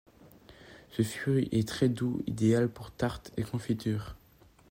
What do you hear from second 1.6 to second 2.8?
très doux, idéal